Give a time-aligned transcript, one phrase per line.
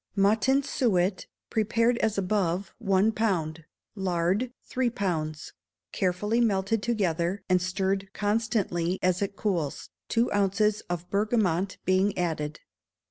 [0.15, 5.53] Mutton suet, prepared as above, one pound; lard, three pounds;
[5.91, 12.61] carefully melted together, and stirred constantly as it cools, two ounces of bergamot being added.